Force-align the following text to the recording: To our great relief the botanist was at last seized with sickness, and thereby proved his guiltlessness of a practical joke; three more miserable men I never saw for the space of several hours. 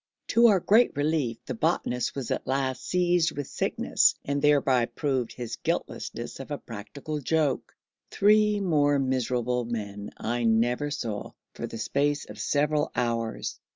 To 0.29 0.47
our 0.47 0.59
great 0.59 0.95
relief 0.97 1.37
the 1.45 1.53
botanist 1.53 2.15
was 2.15 2.31
at 2.31 2.47
last 2.47 2.83
seized 2.87 3.33
with 3.33 3.45
sickness, 3.45 4.15
and 4.25 4.41
thereby 4.41 4.87
proved 4.87 5.31
his 5.33 5.57
guiltlessness 5.57 6.39
of 6.39 6.49
a 6.49 6.57
practical 6.57 7.19
joke; 7.19 7.75
three 8.09 8.59
more 8.59 8.97
miserable 8.97 9.63
men 9.63 10.09
I 10.17 10.43
never 10.45 10.89
saw 10.89 11.33
for 11.53 11.67
the 11.67 11.77
space 11.77 12.25
of 12.27 12.39
several 12.39 12.91
hours. 12.95 13.59